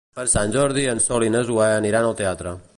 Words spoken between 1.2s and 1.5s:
i na